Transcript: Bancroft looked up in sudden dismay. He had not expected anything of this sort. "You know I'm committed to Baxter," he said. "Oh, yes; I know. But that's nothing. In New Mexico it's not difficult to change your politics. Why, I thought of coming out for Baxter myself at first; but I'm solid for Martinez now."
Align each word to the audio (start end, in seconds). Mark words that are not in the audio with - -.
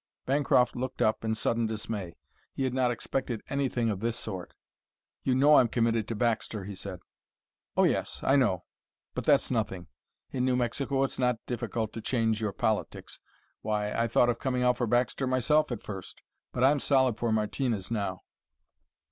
Bancroft 0.25 0.75
looked 0.75 0.99
up 0.99 1.23
in 1.23 1.35
sudden 1.35 1.67
dismay. 1.67 2.15
He 2.55 2.63
had 2.63 2.73
not 2.73 2.89
expected 2.89 3.43
anything 3.51 3.91
of 3.91 3.99
this 3.99 4.15
sort. 4.17 4.55
"You 5.21 5.35
know 5.35 5.57
I'm 5.57 5.67
committed 5.67 6.07
to 6.07 6.15
Baxter," 6.15 6.63
he 6.65 6.73
said. 6.73 7.01
"Oh, 7.77 7.83
yes; 7.83 8.19
I 8.23 8.35
know. 8.35 8.63
But 9.13 9.25
that's 9.25 9.51
nothing. 9.51 9.89
In 10.31 10.43
New 10.43 10.55
Mexico 10.55 11.03
it's 11.03 11.19
not 11.19 11.45
difficult 11.45 11.93
to 11.93 12.01
change 12.01 12.41
your 12.41 12.51
politics. 12.51 13.19
Why, 13.61 13.91
I 13.93 14.07
thought 14.07 14.29
of 14.29 14.39
coming 14.39 14.63
out 14.63 14.77
for 14.77 14.87
Baxter 14.87 15.27
myself 15.27 15.71
at 15.71 15.83
first; 15.83 16.23
but 16.51 16.63
I'm 16.63 16.79
solid 16.79 17.17
for 17.19 17.31
Martinez 17.31 17.91
now." 17.91 18.23